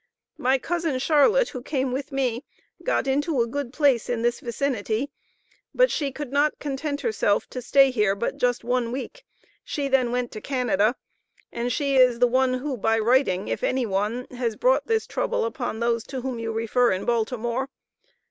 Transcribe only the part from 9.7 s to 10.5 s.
then went to